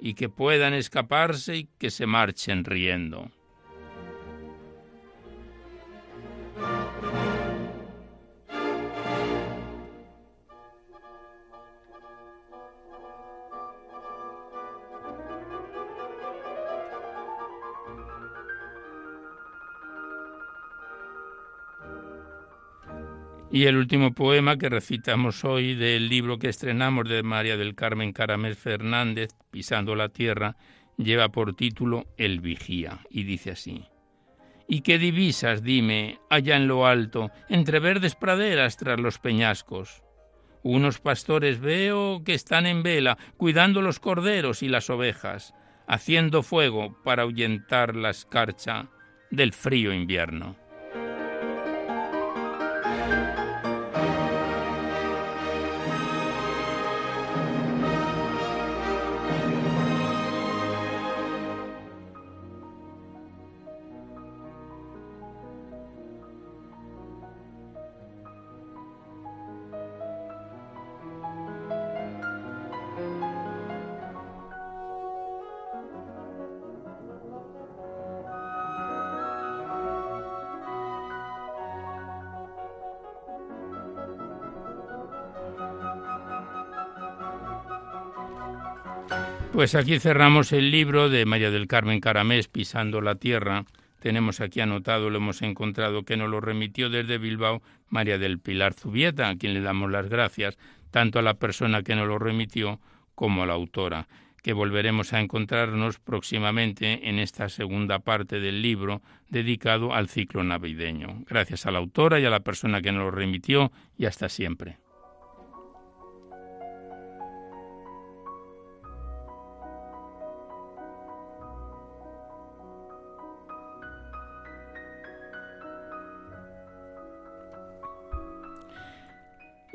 [0.00, 3.30] y que puedan escaparse y que se marchen riendo.
[23.50, 28.12] Y el último poema que recitamos hoy del libro que estrenamos de María del Carmen
[28.12, 30.56] Caramés Fernández, Pisando la Tierra,
[30.98, 33.86] lleva por título El Vigía y dice así.
[34.68, 40.02] ¿Y qué divisas, dime, allá en lo alto, entre verdes praderas tras los peñascos?
[40.62, 45.54] Unos pastores veo que están en vela, cuidando los corderos y las ovejas,
[45.86, 48.90] haciendo fuego para ahuyentar la escarcha
[49.30, 50.67] del frío invierno.
[89.58, 93.64] Pues aquí cerramos el libro de María del Carmen Caramés, Pisando la Tierra.
[93.98, 98.72] Tenemos aquí anotado, lo hemos encontrado, que nos lo remitió desde Bilbao María del Pilar
[98.72, 100.56] Zubieta, a quien le damos las gracias.
[100.92, 102.78] tanto a la persona que nos lo remitió
[103.16, 104.06] como a la autora,
[104.44, 111.24] que volveremos a encontrarnos próximamente en esta segunda parte del libro dedicado al ciclo navideño.
[111.26, 114.78] Gracias a la autora y a la persona que nos lo remitió y hasta siempre.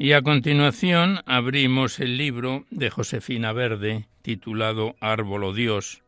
[0.04, 6.04] Y a continuación abrimos el libro de Josefina Verde titulado Árbol o Dios,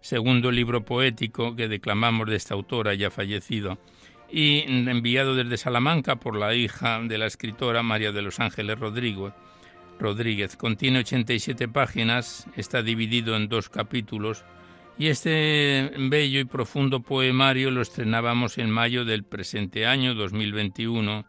[0.00, 3.78] segundo libro poético que declamamos de esta autora ya fallecida
[4.30, 9.34] y enviado desde Salamanca por la hija de la escritora María de los Ángeles Rodrigo,
[9.98, 10.56] Rodríguez.
[10.56, 14.44] Contiene 87 páginas, está dividido en dos capítulos
[14.96, 21.24] y este bello y profundo poemario lo estrenábamos en mayo del presente año 2021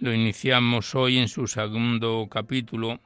[0.00, 3.00] lo iniciamos hoy en su segundo capítulo,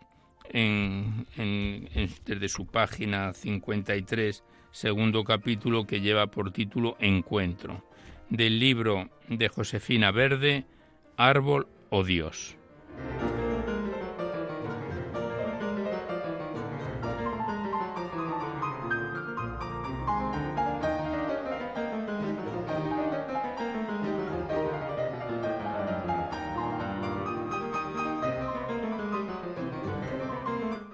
[0.53, 7.85] desde su página 53, segundo capítulo que lleva por título Encuentro,
[8.31, 10.67] del libro de Josefina Verde,
[11.17, 12.57] Árbol o Dios.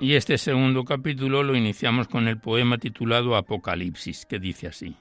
[0.01, 4.97] Y este segundo capítulo lo iniciamos con el poema titulado Apocalipsis, que dice así.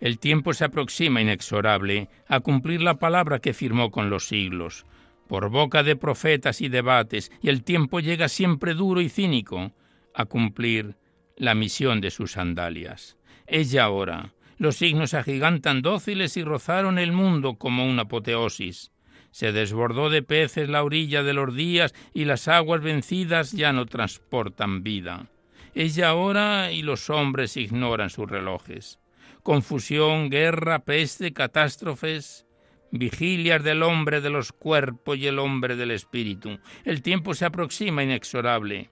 [0.00, 4.86] El tiempo se aproxima inexorable a cumplir la palabra que firmó con los siglos,
[5.28, 9.72] por boca de profetas y debates, y el tiempo llega siempre duro y cínico
[10.14, 10.96] a cumplir
[11.36, 13.18] la misión de sus sandalias.
[13.46, 14.32] Es ya hora.
[14.56, 18.93] Los signos agigantan dóciles y rozaron el mundo como una apoteosis.
[19.34, 23.84] Se desbordó de peces la orilla de los días y las aguas vencidas ya no
[23.84, 25.26] transportan vida.
[25.74, 29.00] Es ya hora y los hombres ignoran sus relojes.
[29.42, 32.46] Confusión, guerra, peste, catástrofes,
[32.92, 36.60] vigilias del hombre de los cuerpos y el hombre del espíritu.
[36.84, 38.90] El tiempo se aproxima inexorable.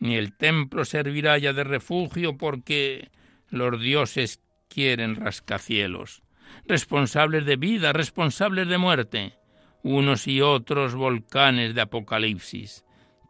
[0.00, 3.08] Ni el templo servirá ya de refugio porque
[3.48, 6.20] los dioses quieren rascacielos.
[6.66, 9.38] Responsables de vida, responsables de muerte
[9.82, 12.84] unos y otros volcanes de Apocalipsis,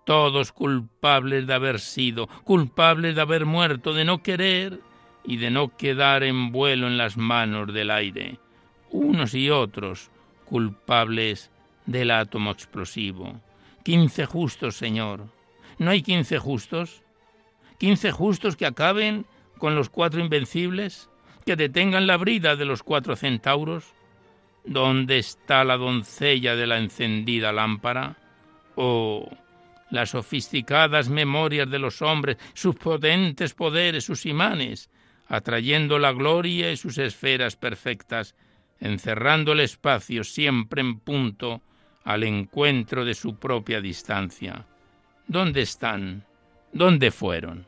[0.04, 4.80] todos culpables de haber sido, culpables de haber muerto, de no querer
[5.24, 8.38] y de no quedar en vuelo en las manos del aire,
[8.90, 10.10] unos y otros
[10.46, 11.50] culpables
[11.84, 13.40] del átomo explosivo.
[13.82, 15.26] Quince justos, Señor.
[15.78, 17.02] ¿No hay quince justos?
[17.78, 19.26] ¿Quince justos que acaben
[19.58, 21.08] con los cuatro invencibles?
[21.46, 23.94] ¿Que detengan la brida de los cuatro centauros?
[24.68, 28.18] ¿Dónde está la doncella de la encendida lámpara?
[28.76, 29.26] Oh,
[29.88, 34.90] las sofisticadas memorias de los hombres, sus potentes poderes, sus imanes,
[35.26, 38.34] atrayendo la gloria y sus esferas perfectas,
[38.78, 41.62] encerrando el espacio siempre en punto
[42.04, 44.66] al encuentro de su propia distancia.
[45.26, 46.26] ¿Dónde están?
[46.74, 47.67] ¿Dónde fueron?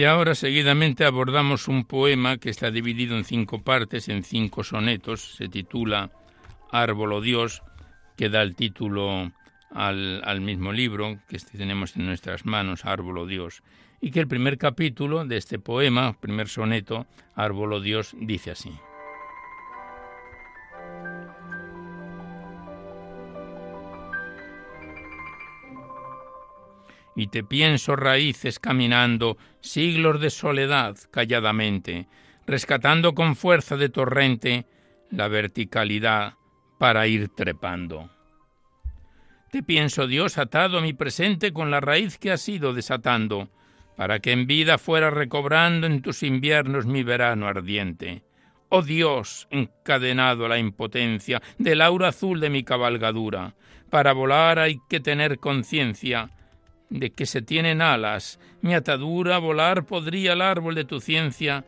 [0.00, 5.34] Y ahora seguidamente abordamos un poema que está dividido en cinco partes, en cinco sonetos.
[5.36, 6.10] Se titula
[6.72, 7.62] Árbol o Dios,
[8.16, 9.30] que da el título
[9.70, 13.62] al, mismo libro que tenemos en nuestras manos, Árbol o Dios.
[14.00, 18.72] Y que el primer capítulo de este poema, primer soneto, Árbol o Dios, dice así.
[27.16, 32.08] Y te pienso raíces caminando, siglos de soledad calladamente,
[32.46, 34.66] rescatando con fuerza de torrente
[35.10, 36.34] la verticalidad
[36.78, 38.10] para ir trepando.
[39.50, 43.50] Te pienso, Dios, atado a mi presente con la raíz que has ido desatando,
[43.96, 48.22] para que en vida fuera recobrando en tus inviernos mi verano ardiente.
[48.68, 53.56] Oh Dios, encadenado a la impotencia del aura azul de mi cabalgadura,
[53.90, 56.30] para volar hay que tener conciencia
[56.90, 61.64] de que se tienen alas, mi atadura volar podría el árbol de tu ciencia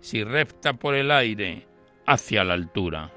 [0.00, 1.66] si repta por el aire
[2.06, 3.10] hacia la altura.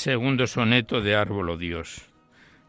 [0.00, 2.08] Segundo soneto de Árbol Dios.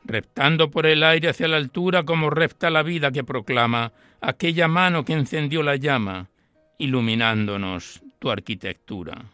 [0.04, 5.06] Reptando por el aire hacia la altura como repta la vida que proclama aquella mano
[5.06, 6.30] que encendió la llama,
[6.78, 9.32] iluminándonos tu arquitectura.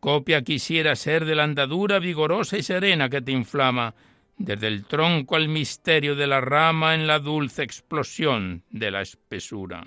[0.00, 3.94] Copia quisiera ser de la andadura vigorosa y serena que te inflama,
[4.38, 9.86] desde el tronco al misterio de la rama en la dulce explosión de la espesura.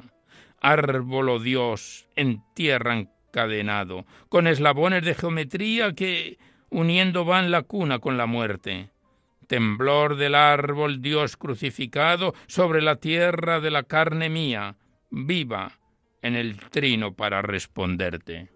[0.61, 6.37] Árbol, Dios, en tierra encadenado, con eslabones de geometría que
[6.69, 8.89] uniendo van la cuna con la muerte.
[9.47, 14.75] Temblor del árbol, Dios crucificado, sobre la tierra de la carne mía,
[15.09, 15.79] viva
[16.21, 18.49] en el trino para responderte.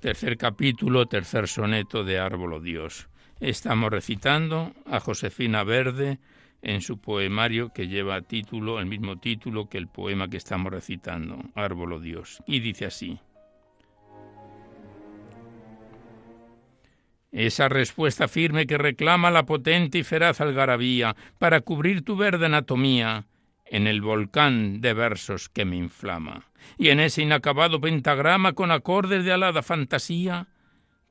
[0.00, 3.08] Tercer capítulo, tercer soneto de Árbol Dios.
[3.40, 6.20] Estamos recitando a Josefina Verde
[6.62, 11.42] en su poemario que lleva título, el mismo título que el poema que estamos recitando,
[11.56, 12.40] Árbol Dios.
[12.46, 13.18] Y dice así.
[17.32, 23.26] Esa respuesta firme que reclama la potente y feraz algarabía para cubrir tu verde anatomía
[23.70, 29.24] en el volcán de versos que me inflama y en ese inacabado pentagrama con acordes
[29.24, 30.48] de alada fantasía,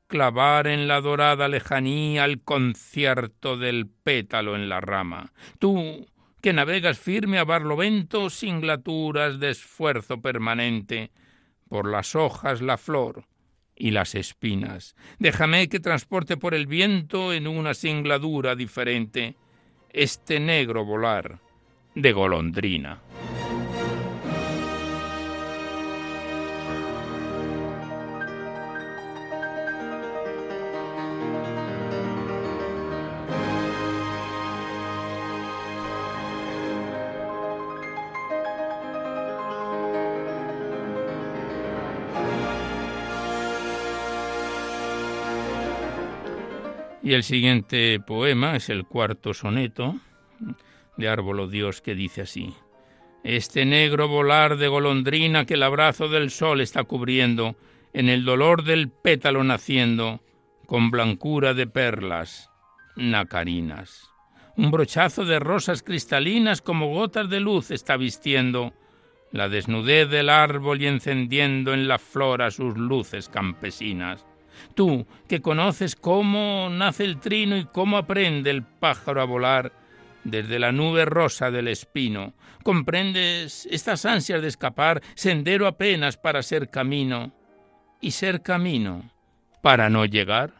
[0.06, 5.32] clavar en la dorada lejanía el concierto del pétalo en la rama.
[5.58, 6.06] Tú,
[6.40, 11.10] que navegas firme a barlovento sin glaturas de esfuerzo permanente,
[11.68, 13.26] por las hojas la flor
[13.76, 14.96] y las espinas.
[15.18, 19.36] Déjame que transporte por el viento en una singladura diferente
[19.90, 21.40] este negro volar
[22.00, 23.00] de golondrina.
[47.02, 49.98] Y el siguiente poema es el cuarto soneto
[50.98, 52.54] de Árbol Dios que dice así.
[53.24, 57.56] Este negro volar de golondrina que el abrazo del sol está cubriendo,
[57.94, 60.20] en el dolor del pétalo naciendo,
[60.66, 62.50] con blancura de perlas
[62.96, 64.10] nacarinas.
[64.56, 68.74] Un brochazo de rosas cristalinas como gotas de luz está vistiendo
[69.30, 74.26] la desnudez del árbol y encendiendo en la flora sus luces campesinas.
[74.74, 79.72] Tú, que conoces cómo nace el trino y cómo aprende el pájaro a volar
[80.30, 86.70] desde la nube rosa del espino, comprendes estas ansias de escapar, sendero apenas para ser
[86.70, 87.32] camino,
[88.00, 89.10] y ser camino
[89.62, 90.52] para no llegar.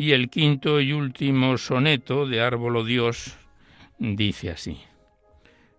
[0.00, 3.36] Y el quinto y último soneto de Árbol Dios
[3.98, 4.80] dice así.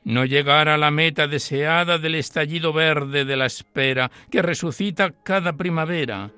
[0.03, 5.53] No llegar a la meta deseada del estallido verde de la espera que resucita cada
[5.53, 6.30] primavera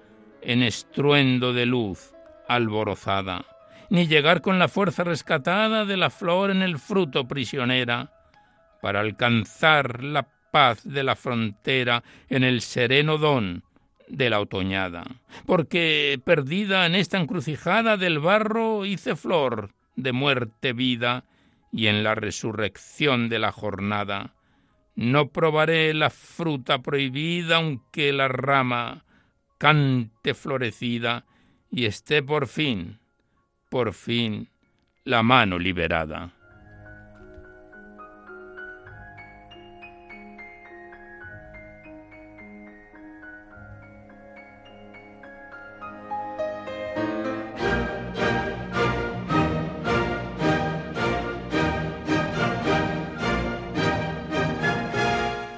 [0.42, 2.14] en estruendo de luz
[2.48, 3.44] alborozada,
[3.90, 8.14] ni llegar con la fuerza rescatada de la flor en el fruto prisionera,
[8.82, 13.62] para alcanzar la paz de la frontera en el sereno don
[14.08, 15.04] de la otoñada,
[15.46, 21.26] porque perdida en esta encrucijada del barro hice flor de muerte vida,
[21.74, 24.36] y en la resurrección de la jornada
[24.96, 29.06] no probaré la fruta prohibida aunque la rama
[29.58, 31.26] cante florecida
[31.72, 33.00] y esté por fin,
[33.70, 34.50] por fin,
[35.04, 36.32] la mano liberada.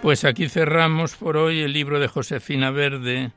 [0.05, 3.31] Pues aquí cerramos por hoy el libro de Josefina Verde,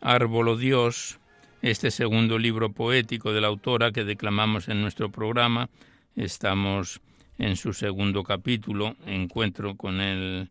[0.00, 1.20] Árbol o Dios,
[1.62, 5.70] este segundo libro poético de la autora que declamamos en nuestro programa.
[6.16, 7.00] Estamos
[7.38, 10.50] en su segundo capítulo, Encuentro con el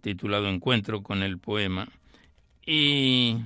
[0.00, 1.86] titulado Encuentro con el poema.
[2.66, 3.36] Y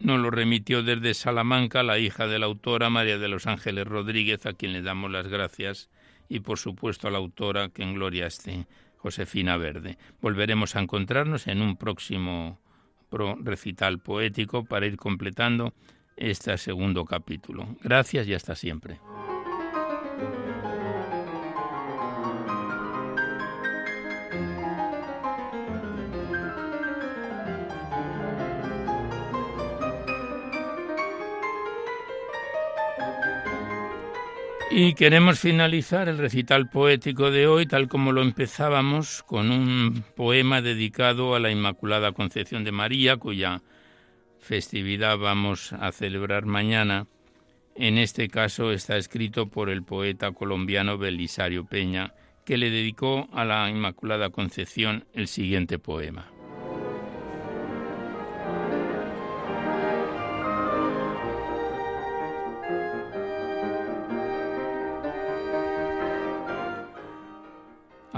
[0.00, 4.44] nos lo remitió desde Salamanca la hija de la autora, María de los Ángeles Rodríguez,
[4.46, 5.88] a quien le damos las gracias,
[6.28, 8.66] y por supuesto a la autora, que en gloria esté.
[9.02, 9.96] Josefina Verde.
[10.20, 12.58] Volveremos a encontrarnos en un próximo
[13.40, 15.72] recital poético para ir completando
[16.16, 17.66] este segundo capítulo.
[17.82, 19.00] Gracias y hasta siempre.
[34.72, 40.62] Y queremos finalizar el recital poético de hoy, tal como lo empezábamos, con un poema
[40.62, 43.62] dedicado a la Inmaculada Concepción de María, cuya
[44.38, 47.08] festividad vamos a celebrar mañana.
[47.74, 52.14] En este caso está escrito por el poeta colombiano Belisario Peña,
[52.44, 56.30] que le dedicó a la Inmaculada Concepción el siguiente poema.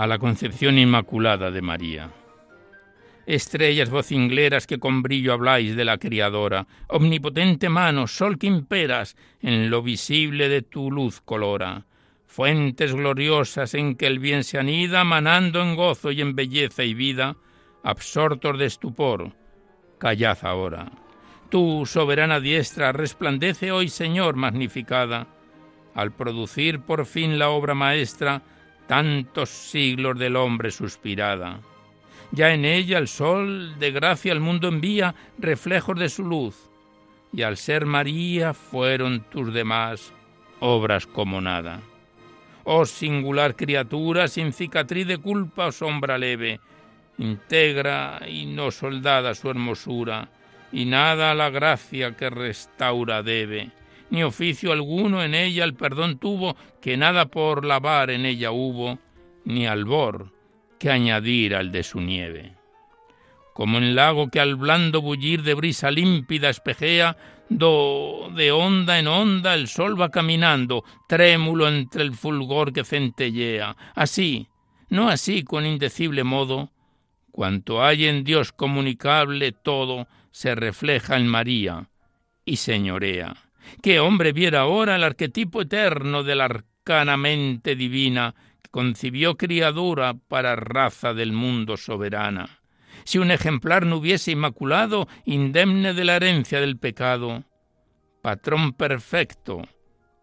[0.02, 2.10] A la concepción inmaculada de María.
[3.24, 9.70] Estrellas vocingleras que con brillo habláis de la criadora, omnipotente mano, sol que imperas, en
[9.70, 11.86] lo visible de tu luz colora,
[12.26, 16.94] fuentes gloriosas en que el bien se anida, manando en gozo y en belleza y
[16.94, 17.36] vida,
[17.84, 19.30] absortos de estupor,
[19.98, 20.90] callad ahora.
[21.48, 25.28] Tu soberana diestra resplandece hoy, Señor, magnificada,
[25.94, 28.42] al producir por fin la obra maestra,
[28.92, 31.60] tantos siglos del hombre suspirada.
[32.30, 36.68] Ya en ella el sol de gracia al mundo envía reflejos de su luz,
[37.32, 40.12] y al ser María fueron tus demás
[40.60, 41.80] obras como nada.
[42.64, 46.60] Oh singular criatura, sin cicatriz de culpa o sombra leve,
[47.16, 50.28] integra y no soldada su hermosura,
[50.70, 53.70] y nada a la gracia que restaura debe
[54.12, 58.98] ni oficio alguno en ella el perdón tuvo, que nada por lavar en ella hubo,
[59.46, 60.34] ni albor
[60.78, 62.52] que añadir al de su nieve.
[63.54, 67.16] Como en lago que al blando bullir de brisa límpida espejea,
[67.48, 73.74] do de onda en onda el sol va caminando, trémulo entre el fulgor que centellea.
[73.94, 74.46] Así,
[74.90, 76.70] no así con indecible modo,
[77.30, 81.88] cuanto hay en Dios comunicable todo, se refleja en María
[82.44, 83.51] y señorea
[83.82, 90.14] ¿Qué hombre viera ahora el arquetipo eterno de la arcana mente divina que concibió criatura
[90.14, 92.60] para raza del mundo soberana?
[93.04, 97.44] Si un ejemplar no hubiese inmaculado, indemne de la herencia del pecado,
[98.22, 99.62] patrón perfecto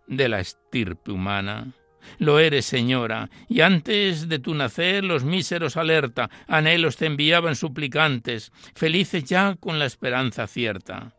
[0.07, 1.73] de la estirpe humana.
[2.17, 8.51] Lo eres, señora, y antes de tu nacer los míseros alerta, anhelos te enviaban suplicantes,
[8.73, 11.13] felices ya con la esperanza cierta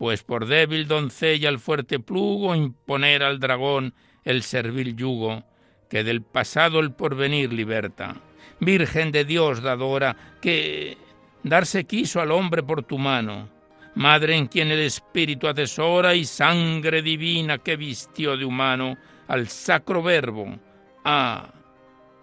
[0.00, 3.92] pues por débil doncella el fuerte plugo imponer al dragón
[4.24, 5.44] el servil yugo,
[5.90, 8.16] que del pasado el porvenir liberta.
[8.60, 10.96] Virgen de Dios dadora, que
[11.42, 13.50] darse quiso al hombre por tu mano,
[13.94, 18.96] madre en quien el espíritu atesora y sangre divina que vistió de humano
[19.28, 20.58] al sacro verbo.
[21.04, 21.52] Ah,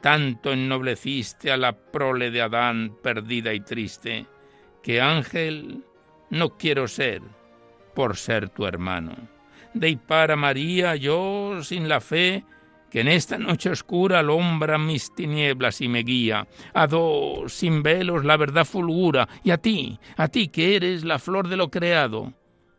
[0.01, 4.25] tanto ennobleciste a la prole de Adán perdida y triste,
[4.81, 5.83] que ángel
[6.31, 7.21] no quiero ser,
[7.97, 9.15] por ser tu hermano.
[9.73, 12.43] De para María, yo sin la fe,
[12.91, 16.47] que en esta noche oscura alombra mis tinieblas y me guía.
[16.75, 21.17] A dos sin velos la verdad fulgura, y a ti, a ti que eres la
[21.17, 22.33] flor de lo creado.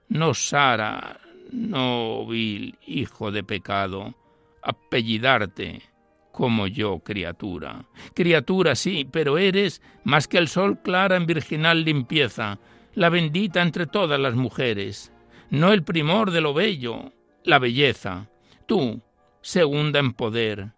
[0.08, 1.18] No Sara,
[1.50, 4.14] no vil hijo de pecado,
[4.62, 5.82] apellidarte
[6.30, 7.86] como yo, criatura.
[8.14, 12.60] Criatura, sí, pero eres más que el sol clara en virginal limpieza,
[12.98, 15.12] la bendita entre todas las mujeres,
[15.50, 17.12] no el primor de lo bello,
[17.44, 18.28] la belleza,
[18.66, 19.00] tú,
[19.40, 20.72] segunda en poder.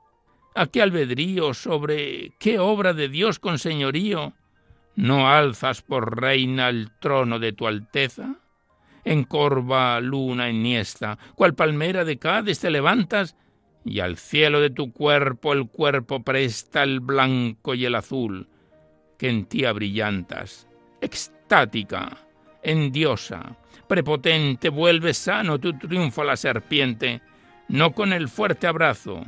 [0.54, 4.34] ¿A qué albedrío sobre qué obra de Dios con señorío
[4.96, 8.36] no alzas por reina el trono de tu alteza?
[9.02, 13.34] En corva luna enhiesta, cual palmera de Cádiz te levantas,
[13.82, 18.46] y al cielo de tu cuerpo el cuerpo presta el blanco y el azul,
[19.16, 20.68] que en ti abrillantas,
[21.50, 22.16] extática,
[22.62, 23.56] en diosa,
[23.88, 27.22] prepotente, vuelve sano tu triunfo a la serpiente,
[27.66, 29.24] no con el fuerte abrazo,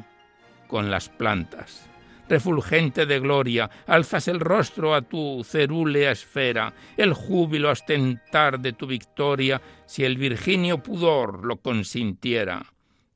[0.68, 1.91] con las plantas.
[2.29, 8.87] Refulgente de gloria, alzas el rostro a tu cerúlea esfera, el júbilo ostentar de tu
[8.87, 12.64] victoria, si el virginio pudor lo consintiera.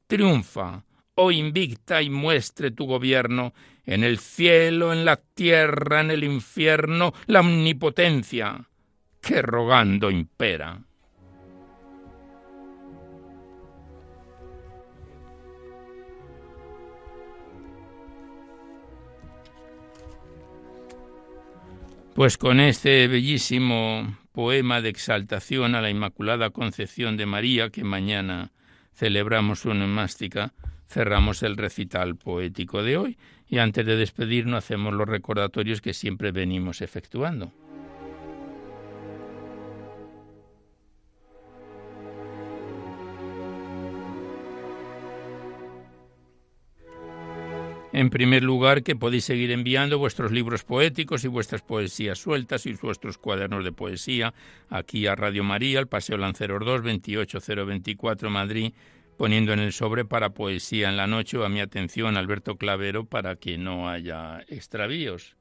[0.09, 0.83] Triunfa,
[1.15, 3.55] oh invicta, y muestre tu gobierno,
[3.85, 8.67] en el cielo, en la tierra, en el infierno, la omnipotencia
[9.27, 10.79] que rogando impera.
[22.15, 28.53] Pues con este bellísimo poema de exaltación a la Inmaculada Concepción de María, que mañana
[28.95, 30.55] celebramos su neumástica,
[30.89, 33.19] cerramos el recital poético de hoy
[33.49, 37.53] y antes de despedirnos hacemos los recordatorios que siempre venimos efectuando.
[47.97, 52.75] En primer lugar, que podéis seguir enviando vuestros libros poéticos y vuestras poesías sueltas y
[52.75, 54.35] vuestros cuadernos de poesía
[54.69, 58.75] aquí a Radio María, al Paseo Lanceros 2, 28024 Madrid,
[59.17, 63.07] poniendo en el sobre para poesía en la noche o a mi atención Alberto Clavero
[63.07, 65.35] para que no haya extravíos.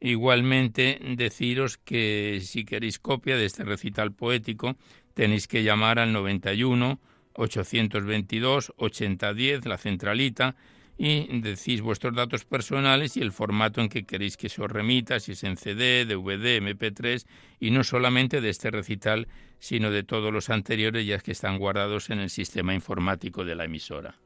[0.00, 4.78] Igualmente, deciros que si queréis copia de este recital poético,
[5.12, 6.98] tenéis que llamar al 91
[7.34, 10.56] 822 8010, la centralita,
[10.96, 15.18] y decís vuestros datos personales y el formato en que queréis que se os remita,
[15.20, 17.26] si es en CD, DVD, MP3,
[17.60, 19.26] y no solamente de este recital,
[19.58, 23.64] sino de todos los anteriores ya que están guardados en el sistema informático de la
[23.64, 24.16] emisora.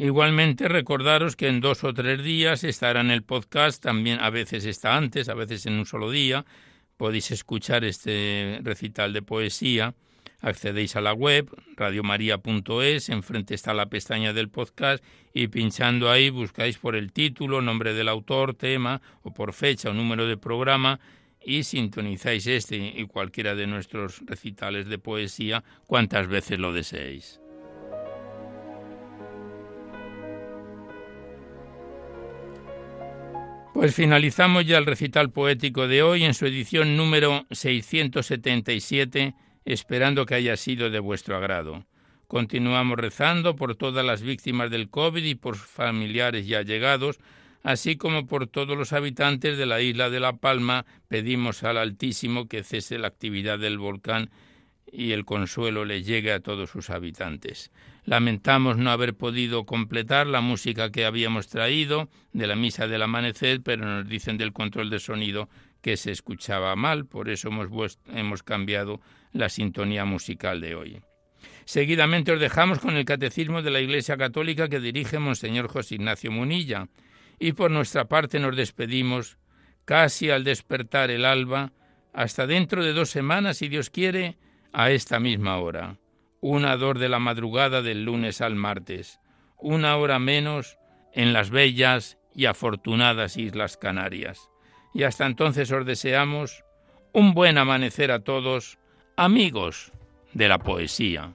[0.00, 4.64] Igualmente recordaros que en dos o tres días estará en el podcast, también a veces
[4.64, 6.44] está antes, a veces en un solo día,
[6.98, 9.94] podéis escuchar este recital de poesía.
[10.40, 16.76] Accedéis a la web radiomaria.es, enfrente está la pestaña del podcast y pinchando ahí buscáis
[16.78, 21.00] por el título, nombre del autor, tema o por fecha o número de programa
[21.44, 27.37] y sintonizáis este y cualquiera de nuestros recitales de poesía cuantas veces lo deseéis.
[33.78, 40.34] Pues finalizamos ya el recital poético de hoy en su edición número 677, esperando que
[40.34, 41.86] haya sido de vuestro agrado.
[42.26, 47.20] Continuamos rezando por todas las víctimas del COVID y por familiares ya llegados,
[47.62, 50.84] así como por todos los habitantes de la isla de La Palma.
[51.06, 54.30] Pedimos al Altísimo que cese la actividad del volcán
[54.90, 57.70] y el consuelo le llegue a todos sus habitantes.
[58.08, 63.60] Lamentamos no haber podido completar la música que habíamos traído de la misa del amanecer,
[63.62, 65.50] pero nos dicen del control de sonido
[65.82, 69.02] que se escuchaba mal, por eso hemos, hemos cambiado
[69.34, 71.02] la sintonía musical de hoy.
[71.66, 76.32] Seguidamente os dejamos con el Catecismo de la Iglesia Católica que dirige Monseñor José Ignacio
[76.32, 76.88] Munilla,
[77.38, 79.36] y por nuestra parte nos despedimos
[79.84, 81.72] casi al despertar el alba,
[82.14, 84.38] hasta dentro de dos semanas, si Dios quiere,
[84.72, 85.98] a esta misma hora
[86.40, 89.20] una dor de la madrugada del lunes al martes,
[89.56, 90.78] una hora menos
[91.12, 94.50] en las bellas y afortunadas Islas Canarias.
[94.94, 96.64] Y hasta entonces os deseamos
[97.12, 98.78] un buen amanecer a todos,
[99.16, 99.92] amigos
[100.34, 101.34] de la poesía.